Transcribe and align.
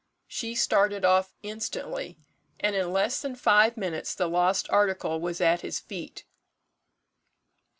She 0.25 0.55
started 0.55 1.05
off 1.05 1.35
instantly, 1.43 2.17
and 2.59 2.75
in 2.75 2.91
less 2.91 3.21
than 3.21 3.35
five 3.35 3.77
minutes 3.77 4.15
the 4.15 4.25
lost 4.27 4.67
article 4.71 5.19
was 5.21 5.39
at 5.39 5.61
his 5.61 5.79
feet. 5.79 6.25